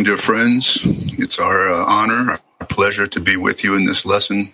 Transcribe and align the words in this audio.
Shalom, 0.00 0.16
dear 0.16 0.16
friends. 0.16 0.80
It's 1.18 1.38
our 1.38 1.74
uh, 1.74 1.84
honor, 1.84 2.38
our 2.60 2.66
pleasure 2.68 3.06
to 3.06 3.20
be 3.20 3.36
with 3.36 3.62
you 3.62 3.76
in 3.76 3.84
this 3.84 4.06
lesson 4.06 4.50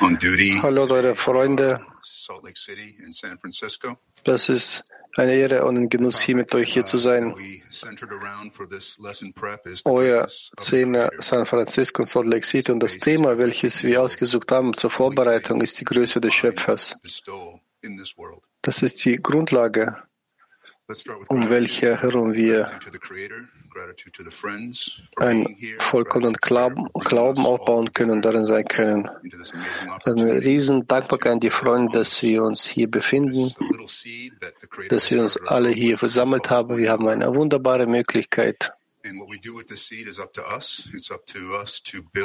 on 0.00 0.16
duty. 0.16 0.56
Hallo, 0.62 0.86
liebe 0.86 1.14
Freunde. 1.14 1.78
Salt 2.02 2.42
Lake 2.44 2.56
City 2.56 2.96
in 3.04 3.12
San 3.12 3.36
Francisco. 3.36 3.98
Das 4.24 4.48
ist 4.48 4.82
eine 5.18 5.34
Ehre 5.34 5.66
und 5.66 5.76
ein 5.76 5.88
Genuss, 5.90 6.22
hier 6.22 6.36
mit 6.36 6.54
euch 6.54 6.72
hier 6.72 6.84
zu 6.84 6.96
sein. 6.96 7.34
Euer 9.84 10.28
Szene 10.58 11.10
San 11.18 11.44
Francisco 11.44 12.02
und 12.02 12.06
Salt 12.06 12.26
Lake 12.26 12.46
City 12.46 12.72
und 12.72 12.80
das 12.80 12.98
Thema, 12.98 13.36
welches 13.36 13.82
wir 13.82 14.00
ausgesucht 14.00 14.50
haben 14.52 14.74
zur 14.74 14.90
Vorbereitung, 14.90 15.60
ist 15.60 15.78
die 15.80 15.84
Größe 15.84 16.18
des 16.18 16.32
Schöpfers. 16.32 16.96
Das 18.62 18.82
ist 18.82 19.04
die 19.04 19.16
Grundlage, 19.16 20.02
um 21.28 21.48
welche 21.48 22.00
herum 22.00 22.32
wir 22.34 22.68
ein 25.16 25.56
vollkommenen 25.78 26.34
Glauben, 26.34 26.88
Glauben 26.94 27.46
aufbauen 27.46 27.92
können 27.92 28.10
und 28.10 28.24
darin 28.24 28.44
sein 28.44 28.64
können. 28.64 29.08
Eine 30.04 30.44
riesen 30.44 30.86
Dankbarkeit 30.86 31.32
an 31.32 31.40
die 31.40 31.50
Freunde, 31.50 31.98
dass 31.98 32.22
wir 32.22 32.42
uns 32.42 32.66
hier 32.66 32.90
befinden, 32.90 33.54
dass 34.88 35.10
wir 35.10 35.20
uns 35.20 35.36
alle 35.46 35.70
hier 35.70 35.96
versammelt 35.98 36.50
haben. 36.50 36.76
Wir 36.76 36.90
haben 36.90 37.08
eine 37.08 37.34
wunderbare 37.34 37.86
Möglichkeit, 37.86 38.72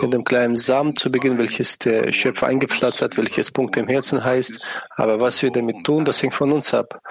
mit 0.01 0.13
dem 0.13 0.24
kleinen 0.24 0.56
Samen 0.56 0.95
zu 0.95 1.12
beginnen, 1.12 1.38
welches 1.39 1.79
der 1.79 2.13
Schöpfer 2.13 2.47
eingepflanzt 2.47 3.01
hat, 3.01 3.18
welches 3.18 3.51
Punkt 3.51 3.78
im 3.78 3.88
Herzen 3.88 4.24
heißt. 4.24 4.63
Aber 4.91 5.19
was 5.19 5.41
wir 5.41 5.51
damit 5.51 5.84
tun, 5.84 6.06
das 6.06 6.22
hängt 6.22 6.35
von 6.35 6.51
uns 6.51 6.74
ab 6.74 7.01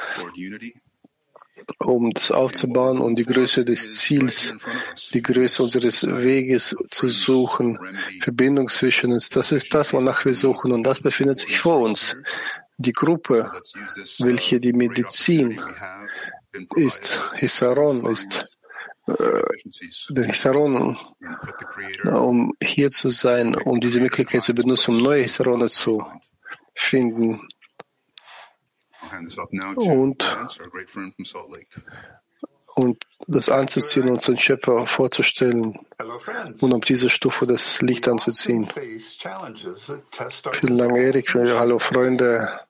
um 1.78 2.10
das 2.12 2.30
aufzubauen 2.30 2.98
und 3.00 3.16
die 3.16 3.24
Größe 3.24 3.64
des 3.64 3.98
Ziels, 3.98 4.54
die 5.12 5.22
Größe 5.22 5.62
unseres 5.62 6.06
Weges 6.06 6.76
zu 6.90 7.08
suchen, 7.08 7.78
Verbindung 8.20 8.68
zwischen 8.68 9.12
uns. 9.12 9.28
Das 9.30 9.52
ist 9.52 9.74
das, 9.74 9.92
wonach 9.92 10.24
wir 10.24 10.34
suchen 10.34 10.72
und 10.72 10.82
das 10.84 11.00
befindet 11.00 11.38
sich 11.38 11.58
vor 11.58 11.80
uns. 11.80 12.16
Die 12.78 12.92
Gruppe, 12.92 13.50
welche 14.18 14.60
die 14.60 14.72
Medizin 14.72 15.60
ist, 16.76 17.20
Hisaron 17.34 18.06
ist, 18.06 18.58
äh, 19.06 19.42
den 20.10 20.24
Hisaron, 20.24 20.98
um 22.04 22.52
hier 22.62 22.90
zu 22.90 23.10
sein, 23.10 23.54
um 23.54 23.80
diese 23.80 24.00
Möglichkeit 24.00 24.42
zu 24.42 24.54
benutzen, 24.54 24.96
um 24.96 25.02
neue 25.02 25.22
Hisarone 25.22 25.68
zu 25.68 26.04
finden 26.74 27.40
und, 29.76 30.24
und 32.74 33.06
das 33.26 33.48
anzuziehen, 33.48 34.08
unseren 34.08 34.38
Schöpfer 34.38 34.86
vorzustellen 34.86 35.78
und 36.60 36.74
auf 36.74 36.84
diese 36.84 37.08
Stufe 37.08 37.46
das 37.46 37.80
Licht 37.82 38.08
anzuziehen. 38.08 38.68
Vielen 38.68 40.78
Dank, 40.78 40.96
Erik. 40.96 41.34
Hallo, 41.34 41.78
Freunde. 41.78 42.60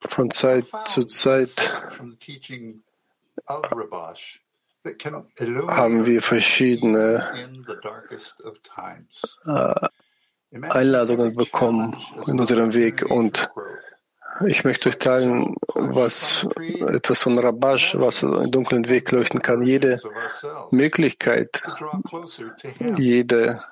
Von 0.00 0.30
Zeit 0.30 0.66
zu 0.86 1.04
Zeit 1.06 1.72
haben 5.66 6.06
wir 6.06 6.22
verschiedene 6.22 7.48
äh, 9.46 9.88
Einladungen 10.62 11.34
bekommen 11.34 11.96
in 12.26 12.38
unserem 12.38 12.74
Weg 12.74 13.04
und 13.04 13.50
ich 14.46 14.64
möchte 14.64 14.88
euch 14.88 14.98
teilen, 14.98 15.54
was 15.74 16.46
etwas 16.88 17.22
von 17.22 17.38
Rabash, 17.38 17.96
was 17.98 18.24
einen 18.24 18.50
dunklen 18.50 18.88
Weg 18.88 19.10
leuchten 19.12 19.42
kann. 19.42 19.62
Jede 19.62 20.00
Möglichkeit, 20.70 21.62
jede 22.96 23.62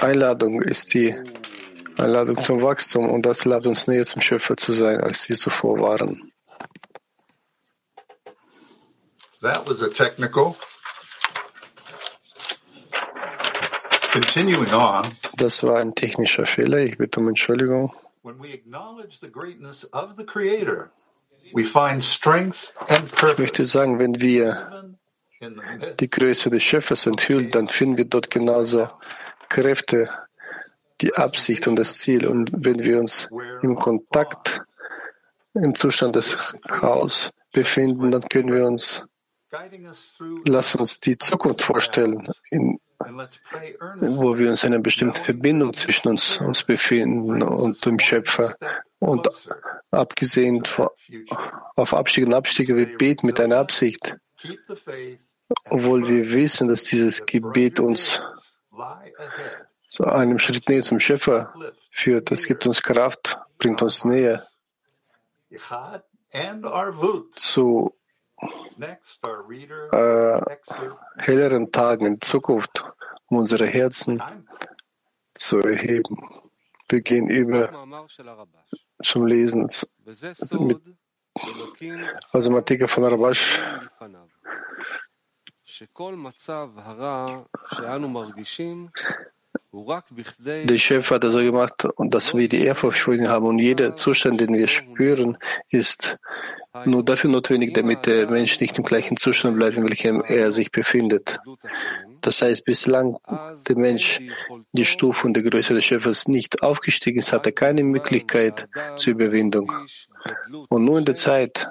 Einladung 0.00 0.62
ist 0.62 0.94
die 0.94 1.14
Einladung 1.98 2.40
zum 2.40 2.62
Wachstum 2.62 3.10
und 3.10 3.26
das 3.26 3.44
lädt 3.44 3.66
uns 3.66 3.86
näher 3.86 4.04
zum 4.04 4.22
Schöpfer 4.22 4.56
zu 4.56 4.72
sein, 4.72 5.00
als 5.00 5.28
wir 5.28 5.36
zuvor 5.36 5.78
waren. 5.78 6.32
That 9.42 9.66
was 9.66 9.82
a 9.82 9.88
technical 9.88 10.54
Das 15.36 15.62
war 15.62 15.78
ein 15.78 15.94
technischer 15.94 16.46
Fehler. 16.46 16.78
Ich 16.78 16.98
bitte 16.98 17.20
um 17.20 17.28
Entschuldigung. 17.28 17.94
Ich 18.24 18.66
möchte 23.38 23.64
sagen, 23.64 23.98
wenn 23.98 24.20
wir 24.20 24.94
die 25.98 26.10
Größe 26.10 26.50
des 26.50 26.62
Schöpfers 26.62 27.06
enthüllen, 27.06 27.50
dann 27.50 27.68
finden 27.68 27.96
wir 27.96 28.04
dort 28.04 28.30
genauso 28.30 28.88
Kräfte, 29.48 30.10
die 31.00 31.14
Absicht 31.14 31.66
und 31.66 31.76
das 31.76 31.98
Ziel. 31.98 32.26
Und 32.26 32.50
wenn 32.52 32.80
wir 32.80 32.98
uns 32.98 33.30
im 33.62 33.76
Kontakt, 33.76 34.60
im 35.54 35.74
Zustand 35.74 36.16
des 36.16 36.36
Chaos 36.68 37.30
befinden, 37.52 38.10
dann 38.10 38.22
können 38.22 38.52
wir 38.52 38.66
uns, 38.66 39.04
lass 40.46 40.74
uns 40.74 41.00
die 41.00 41.18
Zukunft 41.18 41.62
vorstellen, 41.62 42.28
in 42.50 42.78
wo 44.00 44.38
wir 44.38 44.48
uns 44.48 44.64
in 44.64 44.72
einer 44.72 44.82
bestimmten 44.82 45.24
Verbindung 45.24 45.72
zwischen 45.74 46.08
uns, 46.08 46.38
uns 46.38 46.62
befinden 46.62 47.42
und 47.42 47.84
dem 47.84 47.98
Schöpfer. 47.98 48.54
Und 48.98 49.28
abgesehen 49.90 50.64
von, 50.64 50.88
auf 51.76 51.94
Abstieg 51.94 52.26
und 52.26 52.34
Abstiege, 52.34 52.76
wir 52.76 52.96
beten 52.96 53.26
mit 53.26 53.40
einer 53.40 53.58
Absicht, 53.58 54.16
obwohl 55.68 56.06
wir 56.08 56.30
wissen, 56.32 56.68
dass 56.68 56.84
dieses 56.84 57.26
Gebet 57.26 57.80
uns 57.80 58.22
zu 59.86 60.04
einem 60.04 60.38
Schritt 60.38 60.68
näher 60.68 60.82
zum 60.82 61.00
Schöpfer 61.00 61.52
führt. 61.90 62.30
Es 62.30 62.46
gibt 62.46 62.66
uns 62.66 62.82
Kraft, 62.82 63.36
bringt 63.58 63.82
uns 63.82 64.04
näher 64.04 64.42
zu 67.34 67.94
äh, 69.92 70.40
helleren 71.18 71.70
Tagen 71.70 72.06
in 72.06 72.20
Zukunft, 72.20 72.84
um 73.26 73.38
unsere 73.38 73.66
Herzen 73.66 74.22
zu 75.34 75.58
erheben. 75.60 76.28
Wir 76.88 77.00
gehen 77.00 77.28
über 77.28 77.70
zum 79.02 79.26
Lesen 79.26 79.68
mit, 80.58 80.80
also 82.32 82.50
Matika 82.50 82.86
von 82.86 83.04
Rabash. 83.04 83.62
Der 90.68 90.78
Chef 90.78 91.10
hat 91.10 91.24
das 91.24 91.32
so 91.32 91.38
gemacht, 91.38 91.86
und 91.96 92.14
dass 92.14 92.34
wir 92.34 92.46
die 92.46 92.62
Ehrfurcht 92.62 93.00
vor 93.00 93.14
ihm 93.14 93.28
haben. 93.28 93.46
Und 93.46 93.58
jeder 93.58 93.96
Zustand, 93.96 94.40
den 94.40 94.52
wir 94.52 94.66
spüren, 94.66 95.38
ist 95.70 96.18
nur 96.84 97.04
dafür 97.04 97.30
notwendig, 97.30 97.74
damit 97.74 98.06
der 98.06 98.30
Mensch 98.30 98.58
nicht 98.60 98.78
im 98.78 98.84
gleichen 98.84 99.16
Zustand 99.16 99.56
bleibt, 99.56 99.76
in 99.76 99.84
welchem 99.84 100.22
er 100.22 100.52
sich 100.52 100.70
befindet. 100.70 101.38
Das 102.22 102.40
heißt, 102.40 102.64
bislang 102.64 103.18
der 103.68 103.76
Mensch 103.76 104.20
die 104.72 104.84
Stufen 104.84 105.34
der 105.34 105.42
Größe 105.42 105.74
des 105.74 105.84
Schöpfers 105.84 106.28
nicht 106.28 106.62
aufgestiegen 106.62 107.18
ist, 107.18 107.32
hat 107.32 107.46
er 107.46 107.52
keine 107.52 107.84
Möglichkeit 107.84 108.68
zur 108.96 109.12
Überwindung. 109.12 109.72
Und 110.68 110.84
nur 110.84 110.98
in 110.98 111.04
der 111.04 111.14
Zeit, 111.14 111.68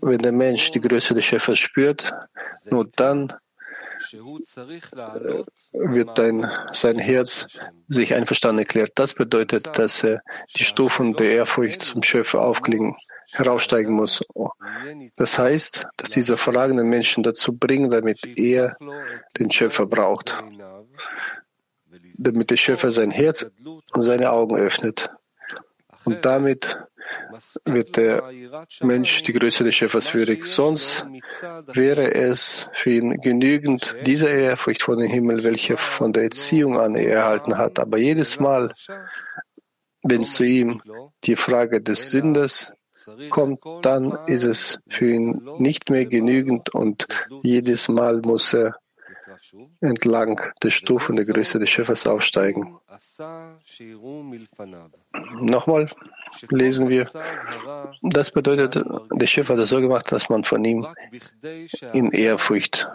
wenn 0.00 0.18
der 0.18 0.32
Mensch 0.32 0.70
die 0.72 0.80
Größe 0.80 1.14
des 1.14 1.24
Schöpfers 1.24 1.58
spürt, 1.58 2.12
nur 2.70 2.88
dann 2.96 3.32
äh, 4.12 5.44
wird 5.72 6.18
dein, 6.18 6.50
sein 6.72 6.98
Herz 6.98 7.46
sich 7.86 8.14
einverstanden 8.14 8.60
erklärt. 8.60 8.92
Das 8.96 9.14
bedeutet, 9.14 9.78
dass 9.78 10.02
er 10.02 10.22
die 10.56 10.64
Stufen 10.64 11.14
der 11.14 11.30
Ehrfurcht 11.30 11.82
zum 11.82 12.02
Schöpfer 12.02 12.40
aufklingen 12.40 12.96
heraussteigen 13.30 13.94
muss. 13.94 14.24
Das 15.16 15.38
heißt, 15.38 15.86
dass 15.96 16.10
diese 16.10 16.36
fragenden 16.36 16.88
Menschen 16.88 17.22
dazu 17.22 17.56
bringen, 17.56 17.90
damit 17.90 18.26
er 18.38 18.76
den 19.38 19.50
Schöpfer 19.50 19.86
braucht, 19.86 20.42
damit 22.14 22.50
der 22.50 22.56
Schöpfer 22.56 22.90
sein 22.90 23.10
Herz 23.10 23.50
und 23.92 24.02
seine 24.02 24.30
Augen 24.30 24.56
öffnet. 24.56 25.10
Und 26.04 26.24
damit 26.24 26.76
wird 27.64 27.96
der 27.96 28.30
Mensch 28.80 29.22
die 29.22 29.32
Größe 29.32 29.64
des 29.64 29.74
Schöpfers 29.74 30.14
würdig. 30.14 30.46
Sonst 30.46 31.06
wäre 31.72 32.14
es 32.14 32.68
für 32.74 32.90
ihn 32.90 33.20
genügend 33.20 33.94
diese 34.04 34.28
Ehrfurcht 34.28 34.82
vor 34.82 34.96
dem 34.96 35.10
Himmel, 35.10 35.42
welche 35.44 35.76
von 35.76 36.12
der 36.12 36.24
Erziehung 36.24 36.78
an 36.78 36.94
er 36.94 37.18
erhalten 37.18 37.56
hat. 37.56 37.78
Aber 37.78 37.98
jedes 37.98 38.38
Mal, 38.38 38.74
wenn 40.02 40.24
zu 40.24 40.44
ihm 40.44 40.82
die 41.24 41.36
Frage 41.36 41.80
des 41.80 42.10
Sünders 42.10 42.72
kommt, 43.30 43.60
dann 43.82 44.18
ist 44.26 44.44
es 44.44 44.80
für 44.88 45.12
ihn 45.12 45.42
nicht 45.58 45.90
mehr 45.90 46.06
genügend 46.06 46.74
und 46.74 47.06
jedes 47.42 47.88
Mal 47.88 48.20
muss 48.20 48.54
er 48.54 48.76
entlang 49.80 50.40
der 50.62 50.70
Stufen 50.70 51.16
der 51.16 51.24
Größe 51.24 51.58
des 51.58 51.70
Schöpfers 51.70 52.06
aufsteigen. 52.06 52.78
Nochmal 55.40 55.90
lesen 56.50 56.88
wir. 56.88 57.08
Das 58.02 58.30
bedeutet, 58.30 58.84
der 59.12 59.26
Chef 59.26 59.48
hat 59.48 59.58
es 59.58 59.70
so 59.70 59.80
gemacht, 59.80 60.10
dass 60.12 60.28
man 60.28 60.44
von 60.44 60.64
ihm 60.64 60.86
in 61.92 62.10
Ehrfurcht 62.10 62.88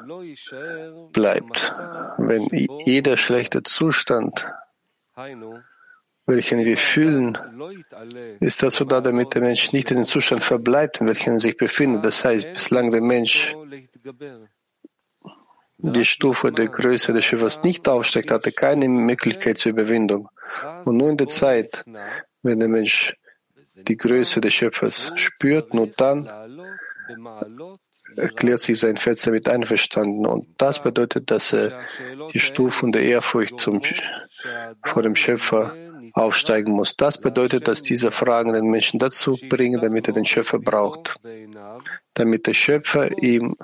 bleibt. 1.11 1.73
Wenn 2.17 2.47
jeder 2.85 3.17
schlechte 3.17 3.63
Zustand, 3.63 4.47
welchen 6.27 6.59
wir 6.59 6.77
fühlen, 6.77 7.37
ist 8.39 8.61
das 8.61 8.75
so 8.75 8.85
da, 8.85 9.01
damit 9.01 9.33
der 9.33 9.41
Mensch 9.41 9.71
nicht 9.71 9.89
in 9.91 9.97
dem 9.97 10.05
Zustand 10.05 10.43
verbleibt, 10.43 11.01
in 11.01 11.07
welchem 11.07 11.33
er 11.33 11.39
sich 11.39 11.57
befindet. 11.57 12.03
Das 12.05 12.23
heißt, 12.23 12.53
bislang 12.53 12.91
der 12.91 13.01
Mensch 13.01 13.55
die 15.79 16.05
Stufe 16.05 16.51
der 16.51 16.67
Größe 16.67 17.13
des 17.13 17.25
Schiffers 17.25 17.63
nicht 17.63 17.87
aufsteigt, 17.87 18.31
hatte 18.31 18.51
keine 18.51 18.89
Möglichkeit 18.89 19.57
zur 19.57 19.71
Überwindung. 19.71 20.27
Und 20.85 20.97
nur 20.97 21.09
in 21.09 21.17
der 21.17 21.27
Zeit, 21.27 21.85
wenn 22.41 22.59
der 22.59 22.69
Mensch 22.69 23.15
die 23.75 23.95
Größe 23.95 24.41
des 24.41 24.53
Schöpfers 24.53 25.11
spürt, 25.15 25.73
nur 25.73 25.87
dann 25.87 26.29
erklärt 28.15 28.61
sich 28.61 28.79
sein 28.79 28.97
Fels 28.97 29.21
damit 29.21 29.47
einverstanden. 29.47 30.25
Und 30.25 30.47
das 30.57 30.81
bedeutet, 30.81 31.29
dass 31.29 31.53
er 31.53 31.79
die 32.33 32.39
Stufen 32.39 32.91
der 32.91 33.03
Ehrfurcht 33.03 33.59
zum, 33.59 33.81
vor 34.83 35.03
dem 35.03 35.15
Schöpfer 35.15 35.75
aufsteigen 36.17 36.73
muss. 36.73 36.95
Das 36.95 37.21
bedeutet, 37.21 37.67
dass 37.67 37.81
diese 37.81 38.11
Fragen 38.11 38.53
den 38.53 38.67
Menschen 38.67 38.99
dazu 38.99 39.37
bringen, 39.49 39.81
damit 39.81 40.07
er 40.07 40.13
den 40.13 40.25
Schöpfer 40.25 40.59
braucht. 40.59 41.15
Damit 42.13 42.47
der 42.47 42.53
Schöpfer 42.53 43.21
ihm 43.21 43.55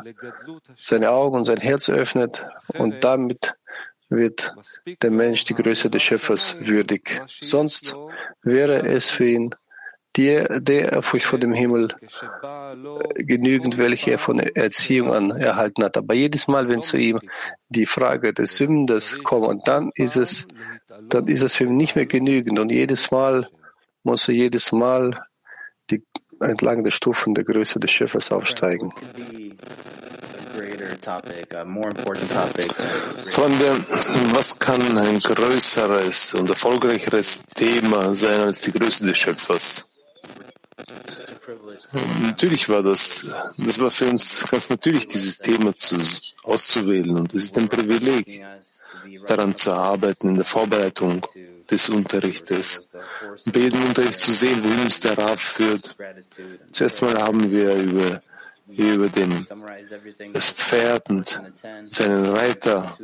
seine 0.77 1.11
Augen 1.11 1.37
und 1.37 1.43
sein 1.43 1.57
Herz 1.59 1.89
öffnet 1.89 2.45
und 2.77 3.03
damit 3.03 3.55
wird 4.09 4.53
der 5.01 5.11
Mensch 5.11 5.43
die 5.45 5.55
Größe 5.55 5.89
des 5.89 6.03
Schöpfers 6.03 6.55
würdig. 6.59 7.21
Sonst 7.27 7.95
wäre 8.43 8.87
es 8.87 9.09
für 9.09 9.25
ihn 9.25 9.55
der, 10.15 10.59
der 10.59 11.01
Furcht 11.01 11.25
vor 11.25 11.39
dem 11.39 11.53
Himmel 11.53 11.89
äh, 12.43 13.23
genügend, 13.23 13.77
welche 13.77 14.11
er 14.11 14.19
von 14.19 14.39
Erziehung 14.39 15.11
an 15.11 15.31
erhalten 15.31 15.83
hat. 15.83 15.97
Aber 15.97 16.13
jedes 16.13 16.47
Mal, 16.47 16.67
wenn 16.69 16.81
zu 16.81 16.97
ihm 16.97 17.19
die 17.69 17.85
Frage 17.85 18.33
des 18.33 18.55
Sündes 18.57 19.23
kommt, 19.23 19.67
dann 19.67 19.91
ist 19.95 20.15
es, 20.15 20.47
dann 21.09 21.27
ist 21.27 21.41
es 21.41 21.55
für 21.55 21.65
ihn 21.65 21.75
nicht 21.75 21.95
mehr 21.95 22.05
genügend. 22.05 22.59
Und 22.59 22.69
jedes 22.69 23.11
Mal 23.11 23.47
muss 24.03 24.27
er 24.27 24.35
jedes 24.35 24.71
Mal 24.71 25.25
die, 25.89 26.03
entlang 26.39 26.83
der 26.83 26.91
Stufen 26.91 27.33
der 27.33 27.43
Größe 27.43 27.79
des 27.79 27.91
Schöpfers 27.91 28.31
aufsteigen. 28.31 28.91
Freunde, 33.17 33.85
was 34.33 34.59
kann 34.59 34.97
ein 34.97 35.19
größeres 35.19 36.33
und 36.35 36.49
erfolgreicheres 36.49 37.45
Thema 37.55 38.13
sein 38.15 38.41
als 38.41 38.61
die 38.61 38.71
Größe 38.71 39.05
des 39.05 39.17
Schöpfers? 39.17 39.93
Natürlich 42.21 42.69
war 42.69 42.81
das, 42.81 43.25
das 43.57 43.79
war 43.79 43.91
für 43.91 44.09
uns 44.09 44.45
ganz 44.49 44.69
natürlich, 44.69 45.07
dieses 45.07 45.37
Thema 45.37 45.75
zu, 45.75 45.97
auszuwählen. 46.43 47.17
Und 47.17 47.33
es 47.33 47.45
ist 47.45 47.57
ein 47.57 47.67
Privileg, 47.69 48.43
daran 49.27 49.55
zu 49.55 49.71
arbeiten, 49.71 50.29
in 50.29 50.35
der 50.35 50.45
Vorbereitung 50.45 51.25
des 51.69 51.89
Unterrichtes. 51.89 52.89
Bei 53.45 53.59
jedem 53.59 53.85
Unterricht 53.85 54.19
zu 54.19 54.33
sehen, 54.33 54.63
wohin 54.63 54.81
uns 54.81 54.99
der 54.99 55.17
Rav 55.17 55.41
führt. 55.41 55.95
Zuerst 56.71 57.01
mal 57.01 57.21
haben 57.21 57.51
wir 57.51 57.73
über 57.75 58.21
über 58.67 59.09
den, 59.09 59.45
das 60.31 60.51
Pferd 60.51 61.09
und 61.09 61.41
seinen 61.91 62.25
Reiter 62.25 62.97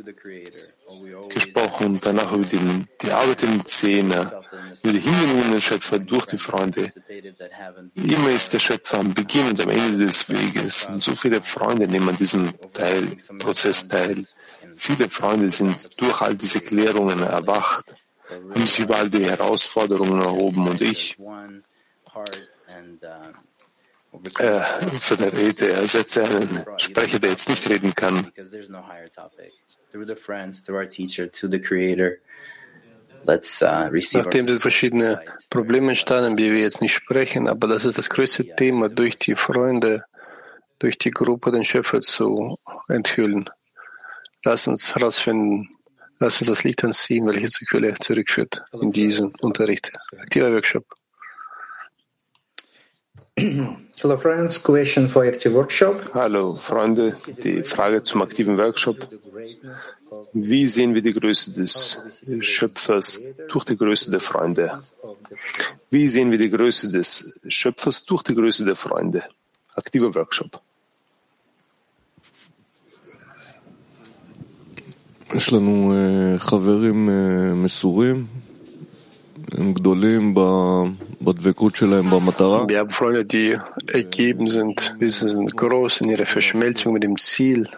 gesprochen 1.28 2.00
danach 2.00 2.32
über 2.32 2.46
den, 2.46 2.88
die 3.02 3.12
Arbeit 3.12 3.42
den 3.42 3.64
Zähne, 3.66 4.42
über 4.82 4.92
die 4.92 5.00
Hinwendung 5.00 5.52
des 5.52 5.64
Schöpfer 5.64 5.98
durch 5.98 6.26
die 6.26 6.38
Freunde. 6.38 6.92
Immer 7.94 8.32
ist 8.32 8.52
der 8.52 8.58
Schöpfer 8.58 8.98
am 8.98 9.14
Beginn 9.14 9.48
und 9.48 9.60
am 9.60 9.68
Ende 9.68 10.06
des 10.06 10.28
Weges. 10.28 10.86
Und 10.86 11.02
so 11.02 11.14
viele 11.14 11.42
Freunde 11.42 11.86
nehmen 11.86 12.08
an 12.08 12.16
diesem 12.16 12.52
Teil, 12.72 13.16
Prozess 13.38 13.86
teil. 13.86 14.24
Viele 14.82 15.10
Freunde 15.10 15.50
sind 15.50 16.00
durch 16.00 16.22
all 16.22 16.34
diese 16.34 16.58
Klärungen 16.58 17.20
erwacht, 17.20 17.94
haben 18.30 18.64
sich 18.64 18.78
über 18.78 18.96
all 18.96 19.10
die 19.10 19.26
Herausforderungen 19.26 20.22
erhoben 20.22 20.66
und 20.68 20.80
ich 20.80 21.18
äh, 24.38 24.60
für 24.98 25.16
der 25.18 25.34
Rede 25.34 25.72
ersetze 25.72 26.24
einen 26.24 26.64
Sprecher, 26.78 27.18
der 27.18 27.28
jetzt 27.28 27.50
nicht 27.50 27.68
reden 27.68 27.94
kann. 27.94 28.32
Nachdem 34.14 34.46
diese 34.46 34.60
verschiedenen 34.62 35.18
Probleme 35.50 35.88
entstanden, 35.90 36.38
wie 36.38 36.50
wir 36.52 36.60
jetzt 36.60 36.80
nicht 36.80 36.94
sprechen, 36.94 37.48
aber 37.48 37.68
das 37.68 37.84
ist 37.84 37.98
das 37.98 38.08
größte 38.08 38.56
Thema, 38.56 38.88
durch 38.88 39.18
die 39.18 39.34
Freunde, 39.34 40.04
durch 40.78 40.96
die 40.96 41.10
Gruppe 41.10 41.52
den 41.52 41.64
Schöpfer 41.64 42.00
zu 42.00 42.56
enthüllen. 42.88 43.50
Lass 44.42 44.66
uns 44.66 44.94
herausfinden, 44.94 45.68
lass 46.18 46.40
uns 46.40 46.48
das 46.48 46.64
Licht 46.64 46.82
anziehen, 46.82 47.26
welches 47.26 47.52
die 47.58 47.66
Quelle 47.66 47.94
zurückführt 47.98 48.62
in 48.72 48.90
diesen 48.90 49.34
Unterricht. 49.40 49.92
Aktiver 50.18 50.52
Workshop. 50.52 50.84
Hello 53.36 54.18
friends, 54.18 54.62
question 54.62 55.08
for 55.08 55.24
active 55.24 55.54
workshop. 55.54 56.14
Hallo 56.14 56.56
Freunde, 56.56 57.16
die 57.42 57.62
Frage 57.64 58.02
zum 58.02 58.22
aktiven 58.22 58.58
Workshop. 58.58 59.08
Wie 60.32 60.66
sehen 60.66 60.94
wir 60.94 61.02
die 61.02 61.14
Größe 61.14 61.52
des 61.52 62.02
Schöpfers 62.40 63.20
durch 63.48 63.64
die 63.64 63.76
Größe 63.76 64.10
der 64.10 64.20
Freunde? 64.20 64.82
Wie 65.90 66.08
sehen 66.08 66.30
wir 66.30 66.38
die 66.38 66.50
Größe 66.50 66.90
des 66.90 67.38
Schöpfers 67.48 68.04
durch 68.04 68.22
die 68.22 68.34
Größe 68.34 68.64
der 68.64 68.76
Freunde? 68.76 69.24
Aktiver 69.74 70.14
Workshop. 70.14 70.60
יש 75.35 75.53
לנו 75.53 75.93
חברים 76.37 77.09
מסורים 77.63 78.25
wir 79.47 79.63
haben 82.79 82.91
Freunde, 82.91 83.25
die 83.25 83.57
ergeben 83.87 84.47
sind, 84.47 84.95
wir 84.99 85.11
sind 85.11 85.55
groß 85.55 86.01
in 86.01 86.09
ihrer 86.09 86.25
Verschmelzung 86.25 86.93
mit 86.93 87.03
dem 87.03 87.17
Ziel 87.17 87.69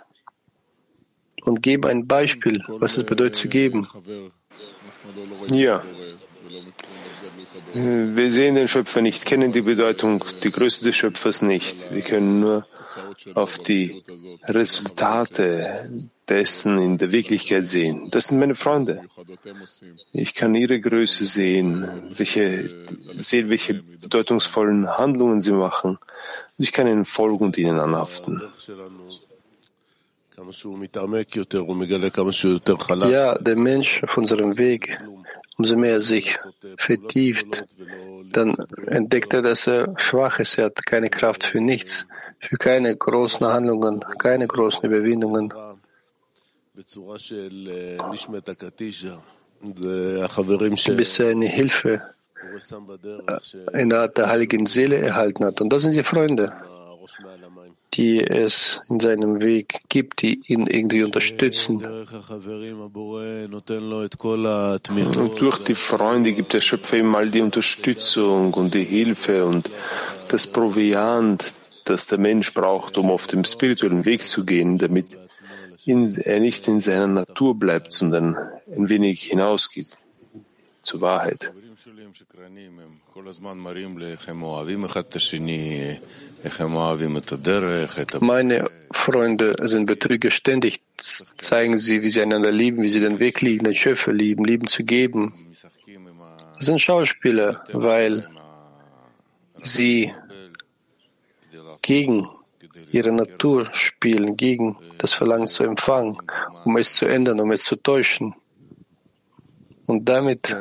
und 1.44 1.62
geben 1.62 1.86
ein 1.86 2.08
Beispiel, 2.08 2.64
was 2.68 2.98
es 2.98 3.06
bedeutet 3.06 3.36
zu 3.36 3.48
geben. 3.48 3.88
Ja. 5.52 5.84
Wir 7.74 8.32
sehen 8.32 8.56
den 8.56 8.68
Schöpfer 8.68 9.02
nicht, 9.02 9.26
kennen 9.26 9.52
die 9.52 9.62
Bedeutung, 9.62 10.24
die 10.44 10.52
Größe 10.52 10.86
des 10.86 10.96
Schöpfers 10.96 11.42
nicht. 11.42 11.94
Wir 11.94 12.02
können 12.02 12.40
nur 12.40 12.66
auf 13.35 13.59
die 13.59 14.03
Resultate 14.47 16.09
dessen 16.29 16.79
in 16.79 16.99
der 16.99 17.13
Wirklichkeit 17.13 17.67
sehen. 17.67 18.11
Das 18.11 18.27
sind 18.27 18.39
meine 18.39 18.55
Freunde. 18.55 19.03
Ich 20.13 20.35
kann 20.35 20.55
ihre 20.55 20.81
Größe 20.81 21.25
sehen, 21.25 22.11
welche, 22.17 22.71
sehen, 23.19 23.51
welche 23.51 23.75
bedeutungsvollen 23.75 24.89
Handlungen 24.97 25.41
sie 25.41 25.53
machen. 25.53 25.99
Ich 26.59 26.73
kann 26.73 26.87
ihnen 26.87 27.05
folgen 27.05 27.45
und 27.47 27.59
ihnen 27.59 27.79
anhaften. 27.79 28.41
Ja, 33.11 33.39
der 33.39 33.57
Mensch 33.57 34.03
auf 34.03 34.17
unserem 34.17 34.57
Weg, 34.57 34.99
umso 35.59 35.77
mehr 35.77 35.93
er 35.93 36.01
sich 36.01 36.37
vertieft, 36.79 37.65
dann 38.33 38.57
entdeckt 38.87 39.35
er, 39.35 39.43
dass 39.43 39.67
er 39.67 39.95
schwach 39.99 40.39
ist. 40.39 40.59
Er 40.59 40.67
hat 40.67 40.87
keine 40.87 41.11
Kraft 41.11 41.45
für 41.45 41.61
nichts, 41.61 42.07
für 42.43 42.57
keine 42.57 42.97
großen 42.97 43.47
Handlungen, 43.47 44.01
keine 44.19 44.47
großen 44.47 44.85
Überwindungen. 44.85 45.53
Bis 50.97 51.19
er 51.19 51.31
eine 51.31 51.47
Hilfe 51.47 52.03
in 53.73 53.91
der 53.91 54.01
Art 54.01 54.19
der 54.19 54.29
heiligen 54.29 54.67
Seele 54.67 54.99
erhalten 54.99 55.45
hat. 55.45 55.61
Und 55.61 55.73
das 55.73 55.83
sind 55.83 55.95
die 55.95 56.03
Freunde, 56.03 56.53
die 57.95 58.21
es 58.21 58.81
in 58.89 58.99
seinem 58.99 59.41
Weg 59.41 59.83
gibt, 59.89 60.23
die 60.23 60.41
ihn 60.49 60.67
irgendwie 60.67 61.05
unterstützen. 61.05 61.77
Und 61.77 62.09
durch 65.41 65.59
die 65.59 65.77
Freunde 65.77 66.33
gibt 66.33 66.55
der 66.55 66.61
Schöpfer 66.61 66.97
ihm 66.97 67.15
all 67.15 67.31
die 67.31 67.43
Unterstützung 67.43 68.53
und 68.55 68.75
die 68.75 68.85
Hilfe 68.85 69.45
und 69.45 69.71
das 70.29 70.49
Proviant, 70.49 71.55
das 71.85 72.07
der 72.07 72.19
Mensch 72.19 72.55
braucht, 72.55 72.99
um 72.99 73.11
auf 73.11 73.27
dem 73.27 73.45
spirituellen 73.45 74.05
Weg 74.05 74.23
zu 74.23 74.45
gehen, 74.45 74.79
damit 74.79 75.17
in, 75.85 76.17
er 76.17 76.41
nicht 76.41 76.69
in 76.69 76.81
seiner 76.81 77.07
Natur 77.07 77.59
bleibt, 77.59 77.93
sondern 77.93 78.37
ein 78.75 78.89
wenig 78.89 79.25
hinausgeht. 79.25 79.99
zur 80.83 81.01
Wahrheit. 81.01 81.53
Meine 88.21 88.71
Freunde 88.93 89.55
sind 89.63 89.87
Betrüger 89.87 90.31
ständig, 90.31 90.83
zeigen 91.37 91.79
sie, 91.79 92.03
wie 92.03 92.09
sie 92.09 92.23
einander 92.23 92.51
lieben, 92.51 92.83
wie 92.83 92.89
sie 92.89 93.01
den 93.01 93.19
Weg 93.19 93.41
lieben, 93.41 93.65
den 93.65 93.75
Schöpfer 93.75 94.13
lieben, 94.13 94.45
lieben 94.45 94.67
zu 94.67 94.85
geben. 94.85 95.35
Das 96.57 96.67
sind 96.67 96.81
Schauspieler, 96.81 97.65
weil 97.73 98.29
sie 99.63 100.13
gegen 101.83 102.29
ihre 102.91 103.13
Natur 103.13 103.69
spielen, 103.73 104.37
gegen 104.37 104.79
das 104.99 105.13
Verlangen 105.13 105.47
zu 105.47 105.65
empfangen, 105.65 106.19
um 106.65 106.77
es 106.77 106.95
zu 106.95 107.07
ändern, 107.07 107.41
um 107.41 107.51
es 107.53 107.65
zu 107.65 107.77
täuschen. 107.77 108.35
Und 109.87 110.09
damit 110.09 110.57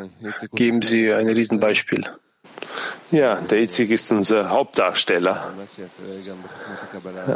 geben 0.54 0.82
sie 0.82 1.14
ein 1.14 1.28
Riesenbeispiel. 1.28 2.06
Ja, 3.12 3.36
der 3.36 3.62
Itzig 3.62 3.92
ist 3.92 4.12
unser 4.12 4.50
Hauptdarsteller. 4.50 5.54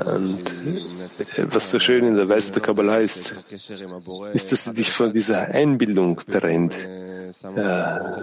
Und 0.06 0.54
was 1.54 1.72
so 1.72 1.80
schön 1.80 2.06
in 2.06 2.16
der 2.16 2.30
Weise 2.30 2.54
der 2.54 2.62
Kabbalah 2.62 3.00
ist, 3.00 3.36
ist, 4.34 4.52
dass 4.52 4.64
sie 4.66 4.74
dich 4.74 4.92
von 4.92 5.12
dieser 5.12 5.42
Einbildung 5.50 6.18
trennt. 6.20 6.76
Ja, 7.58 8.18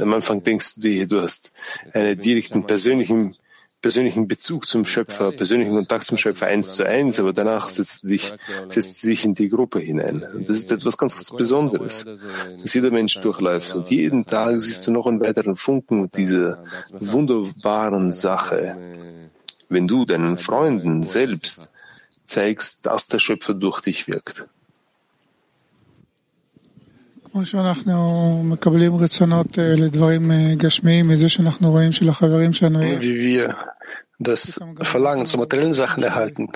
am 0.00 0.14
Anfang 0.14 0.42
denkst 0.42 0.76
du 0.76 0.80
dir, 0.80 1.06
du 1.06 1.20
hast 1.20 1.52
einen 1.92 2.18
direkten 2.18 2.64
persönlichen 2.66 3.36
persönlichen 3.80 4.28
Bezug 4.28 4.66
zum 4.66 4.84
Schöpfer, 4.84 5.32
persönlichen 5.32 5.74
Kontakt 5.74 6.04
zum 6.04 6.16
Schöpfer 6.16 6.46
eins 6.46 6.74
zu 6.74 6.86
eins, 6.86 7.18
aber 7.18 7.32
danach 7.32 7.68
setzt 7.68 8.04
dich, 8.04 8.32
setzt 8.68 9.02
dich 9.02 9.24
in 9.24 9.34
die 9.34 9.48
Gruppe 9.48 9.80
hinein. 9.80 10.22
Und 10.34 10.48
das 10.48 10.56
ist 10.56 10.72
etwas 10.72 10.96
ganz, 10.96 11.14
ganz 11.14 11.30
Besonderes, 11.30 12.06
dass 12.60 12.74
jeder 12.74 12.90
Mensch 12.90 13.18
durchläuft. 13.20 13.74
Und 13.74 13.90
jeden 13.90 14.26
Tag 14.26 14.60
siehst 14.60 14.86
du 14.86 14.90
noch 14.90 15.06
einen 15.06 15.20
weiteren 15.20 15.56
Funken 15.56 16.10
dieser 16.10 16.64
wunderbaren 16.92 18.12
Sache. 18.12 18.76
Wenn 19.68 19.88
du 19.88 20.04
deinen 20.04 20.36
Freunden 20.36 21.02
selbst 21.02 21.70
zeigst, 22.24 22.86
dass 22.86 23.08
der 23.08 23.18
Schöpfer 23.18 23.54
durch 23.54 23.80
dich 23.80 24.08
wirkt 24.08 24.46
כמו 27.31 27.45
שאנחנו 27.45 28.41
מקבלים 28.45 28.95
רצונות 28.95 29.57
לדברים 29.57 30.31
גשמיים 30.57 31.07
מזה 31.07 31.29
שאנחנו 31.29 31.71
רואים 31.71 31.91
שלחברים 31.91 32.53
שלנו 32.53 32.83
יש. 32.83 33.05
Wie 33.05 33.47
wir 33.47 33.53
das 34.19 34.59
Verlangen 34.83 35.25
zu 35.25 35.37
materiellen 35.37 35.73
Sachen 35.73 36.03
erhalten. 36.03 36.47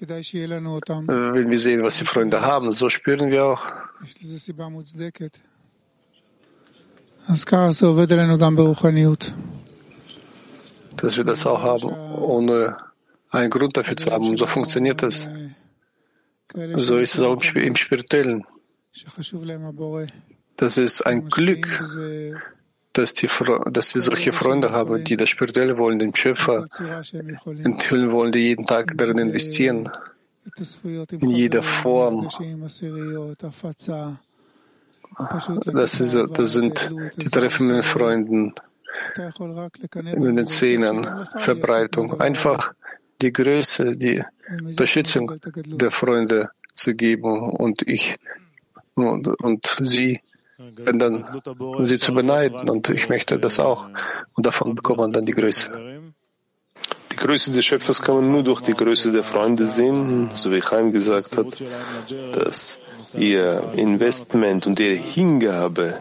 Wenn 0.00 1.50
wir 1.50 1.58
sehen, 1.58 1.82
was 1.82 1.96
die 1.98 2.04
Freunde 2.04 2.40
haben, 2.40 2.72
so 2.72 2.88
spüren 2.88 3.30
wir 3.30 3.44
auch. 3.46 3.66
Dass 10.96 11.16
wir 11.16 11.24
das 11.24 11.46
auch 11.46 11.62
haben, 11.62 11.88
ohne 12.36 12.76
einen 13.30 13.50
Grund 13.50 13.76
dafür 13.76 13.96
zu 13.96 14.10
haben. 14.12 14.28
Und 14.30 14.36
so 14.36 14.46
funktioniert 14.46 15.02
das. 15.02 15.26
So 16.74 16.98
ist 16.98 17.14
es 17.16 17.20
auch 17.20 17.42
im 17.54 17.76
Spirituellen. 17.76 18.44
Das 20.55 20.77
ist 20.77 21.01
ein 21.01 21.27
Glück, 21.29 21.67
dass, 22.93 23.13
die, 23.15 23.27
dass 23.71 23.95
wir 23.95 24.01
solche 24.01 24.33
Freunde 24.33 24.71
haben, 24.71 25.03
die 25.03 25.17
das 25.17 25.29
Spirituelle 25.29 25.77
wollen, 25.77 25.97
den 25.99 26.15
Schöpfer 26.15 26.65
enthüllen 27.63 28.11
wollen, 28.11 28.31
die 28.31 28.39
jeden 28.39 28.67
Tag 28.67 28.93
darin 28.95 29.17
investieren, 29.17 29.89
in 31.09 31.29
jeder 31.29 31.63
Form. 31.63 32.29
Das, 35.65 35.99
ist, 35.99 36.17
das 36.33 36.53
sind 36.53 36.91
die 37.17 37.29
Treffen 37.29 37.67
mit 37.67 37.77
den 37.77 37.83
Freunden, 37.83 38.53
mit 39.15 40.37
den 40.37 40.47
Szenen, 40.47 41.25
Verbreitung. 41.39 42.19
Einfach 42.19 42.73
die 43.21 43.31
Größe, 43.31 43.95
die 43.95 44.23
Unterstützung 44.65 45.31
der 45.65 45.91
Freunde 45.91 46.49
zu 46.75 46.93
geben. 46.93 47.49
Und 47.51 47.81
ich 47.87 48.17
und, 48.95 49.27
und 49.27 49.75
sie 49.79 50.21
werden 50.57 50.99
dann, 50.99 51.41
um 51.59 51.87
sie 51.87 51.97
zu 51.97 52.13
beneiden. 52.13 52.69
Und 52.69 52.89
ich 52.89 53.09
möchte 53.09 53.39
das 53.39 53.59
auch. 53.59 53.87
Und 54.33 54.45
davon 54.45 54.75
bekommt 54.75 54.99
man 54.99 55.11
dann 55.11 55.25
die 55.25 55.33
Größe. 55.33 55.71
Die 57.11 57.15
Größe 57.15 57.51
des 57.51 57.65
Schöpfers 57.65 58.01
kann 58.01 58.15
man 58.15 58.31
nur 58.31 58.43
durch 58.43 58.61
die 58.61 58.73
Größe 58.73 59.11
der 59.11 59.23
Freunde 59.23 59.67
sehen, 59.67 60.31
so 60.33 60.51
wie 60.51 60.61
Chaim 60.61 60.91
gesagt 60.91 61.37
hat, 61.37 61.61
dass 62.33 62.81
ihr 63.13 63.71
Investment 63.75 64.65
und 64.65 64.79
ihre 64.79 64.95
Hingabe 64.95 65.99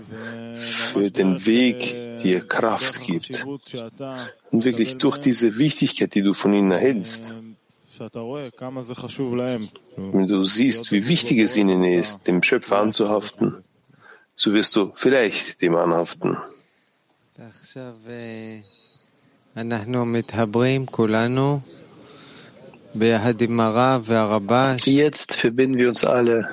für 0.55 1.11
den 1.11 1.45
Weg 1.45 2.19
dir 2.23 2.47
Kraft 2.47 3.03
gibt. 3.03 3.45
Und 4.51 4.65
wirklich 4.65 4.99
durch 4.99 5.19
diese 5.19 5.59
Wichtigkeit, 5.59 6.15
die 6.15 6.23
du 6.23 6.35
von 6.35 6.55
ihnen 6.55 6.73
erhältst, 6.73 7.35
wenn 9.97 10.27
du 10.27 10.45
siehst, 10.45 10.93
wie 10.93 11.09
wichtig 11.09 11.39
es 11.39 11.57
ihnen 11.57 11.85
ist, 11.85 12.27
dem 12.27 12.43
Schöpfer 12.43 12.79
anzuhaften, 12.79 13.63
so 14.35 14.53
wirst 14.53 14.75
du 14.77 14.93
vielleicht 14.95 15.63
dem 15.63 15.77
anhaften. 15.77 16.37
Jetzt 24.85 25.35
verbinden 25.37 25.79
wir 25.79 25.89
uns 25.89 26.05
alle 26.05 26.49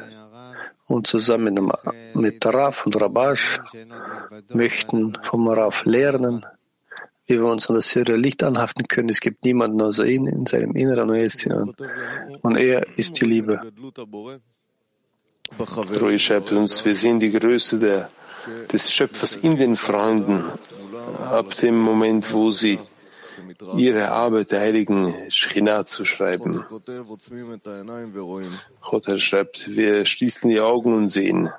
und 0.87 1.07
zusammen 1.07 1.71
mit 2.13 2.45
Raf 2.45 2.85
und 2.85 2.99
Rabash 2.99 3.59
möchten 4.49 5.17
vom 5.23 5.47
Raf 5.47 5.85
lernen, 5.85 6.45
wie 7.29 7.39
wir 7.39 7.45
uns 7.45 7.69
an 7.69 7.75
das 7.75 7.93
höhere 7.93 8.15
Licht 8.15 8.43
anhaften 8.43 8.87
können. 8.87 9.09
Es 9.09 9.21
gibt 9.21 9.45
niemanden 9.45 9.81
außer 9.81 10.05
ihn 10.05 10.25
in 10.25 10.47
seinem 10.47 10.75
Inneren 10.75 11.11
und 11.11 11.15
er 11.15 11.23
ist. 11.23 11.45
Und 12.41 12.57
er 12.57 12.97
ist 12.97 13.21
die 13.21 13.25
Liebe. 13.25 13.61
Rui 16.01 16.19
schreibt 16.19 16.51
uns, 16.51 16.83
wir 16.85 16.95
sehen 16.95 17.19
die 17.19 17.31
Größe 17.31 17.79
der, 17.79 18.09
des 18.71 18.91
Schöpfers 18.91 19.35
in 19.37 19.57
den 19.57 19.75
Freunden 19.75 20.43
ab 21.23 21.55
dem 21.57 21.77
Moment, 21.77 22.33
wo 22.33 22.51
sie 22.51 22.79
ihre 23.77 24.11
Arbeit 24.11 24.51
der 24.51 24.61
heiligen 24.61 25.13
Schchina 25.29 25.85
zu 25.85 26.05
schreiben. 26.05 26.65
Chotter 28.81 29.19
schreibt, 29.19 29.75
wir 29.75 30.05
schließen 30.05 30.49
die 30.49 30.59
Augen 30.59 30.93
und 30.95 31.09
sehen. 31.09 31.49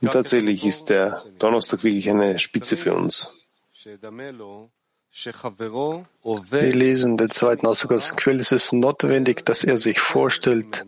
Und 0.00 0.12
tatsächlich 0.12 0.64
ist 0.64 0.90
der 0.90 1.24
Donnerstag 1.38 1.84
wirklich 1.84 2.08
eine 2.10 2.38
Spitze 2.38 2.76
für 2.76 2.94
uns. 2.94 3.32
Wir 5.12 6.74
lesen 6.74 7.16
den 7.16 7.30
zweiten 7.30 7.66
Ausdruck 7.66 7.92
aus 7.92 8.16
Quell. 8.16 8.38
Es 8.38 8.52
ist 8.52 8.72
notwendig, 8.72 9.44
dass 9.44 9.64
er 9.64 9.76
sich 9.76 9.98
vorstellt, 9.98 10.86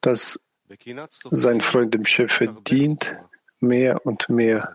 dass 0.00 0.38
sein 1.30 1.60
Freund 1.60 1.94
dem 1.94 2.04
Schöpfer 2.04 2.46
dient, 2.46 3.16
mehr 3.62 4.04
und 4.04 4.28
mehr, 4.28 4.74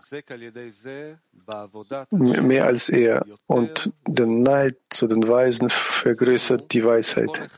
mehr 2.10 2.64
als 2.66 2.88
er. 2.88 3.24
Und 3.46 3.92
der 4.06 4.26
Neid 4.26 4.76
zu 4.90 5.06
den 5.06 5.28
Weisen 5.28 5.68
vergrößert 5.68 6.72
die 6.72 6.84
Weisheit. 6.84 7.48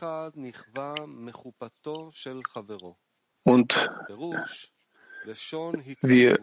Und 3.44 3.90
wir 6.02 6.38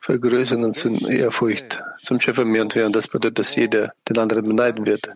vergrößern 0.00 0.64
uns 0.64 0.84
in 0.84 1.06
Ehrfurcht 1.06 1.80
zum 1.98 2.20
Schöpfer 2.20 2.44
mehr 2.44 2.62
und 2.62 2.74
mehr. 2.74 2.86
Und 2.86 2.96
das 2.96 3.08
bedeutet, 3.08 3.38
dass 3.38 3.54
jeder 3.54 3.94
den 4.08 4.18
anderen 4.18 4.46
beneiden 4.46 4.84
wird. 4.84 5.10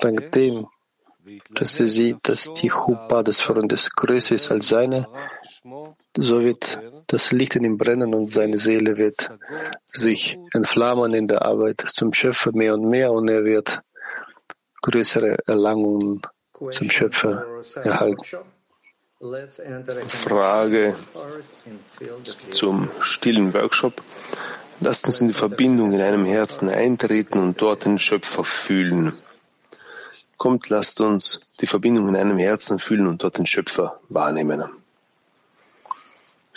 Dank 0.00 0.32
dem, 0.32 0.66
dass 1.50 1.80
er 1.80 1.88
sieht, 1.88 2.28
dass 2.28 2.52
die 2.52 2.68
Chuppah 2.68 3.22
des 3.22 3.40
Freundes 3.40 3.90
größer 3.90 4.34
ist 4.34 4.50
als 4.50 4.68
seine, 4.68 5.08
so 6.16 6.40
wird 6.40 6.78
das 7.06 7.32
Licht 7.32 7.56
in 7.56 7.64
ihm 7.64 7.78
brennen 7.78 8.14
und 8.14 8.30
seine 8.30 8.58
Seele 8.58 8.96
wird 8.96 9.30
sich 9.92 10.38
entflammen 10.52 11.14
in 11.14 11.28
der 11.28 11.44
Arbeit 11.44 11.84
zum 11.92 12.12
Schöpfer 12.12 12.52
mehr 12.52 12.74
und 12.74 12.88
mehr 12.88 13.12
und 13.12 13.28
er 13.28 13.44
wird 13.44 13.82
größere 14.82 15.38
Erlangungen 15.46 16.22
zum 16.70 16.90
Schöpfer 16.90 17.44
erhalten. 17.82 18.22
Frage 20.08 20.94
zum 22.50 22.90
stillen 23.00 23.54
Workshop. 23.54 24.02
Lasst 24.80 25.06
uns 25.06 25.20
in 25.22 25.28
die 25.28 25.34
Verbindung 25.34 25.92
in 25.94 26.02
einem 26.02 26.26
Herzen 26.26 26.68
eintreten 26.68 27.38
und 27.38 27.62
dort 27.62 27.86
den 27.86 27.98
Schöpfer 27.98 28.44
fühlen. 28.44 29.14
Kommt, 30.36 30.68
lasst 30.68 31.00
uns 31.00 31.40
die 31.60 31.66
Verbindung 31.66 32.08
in 32.08 32.16
einem 32.16 32.36
Herzen 32.36 32.78
fühlen 32.78 33.06
und 33.06 33.22
dort 33.22 33.38
den 33.38 33.46
Schöpfer 33.46 34.00
wahrnehmen. 34.10 34.64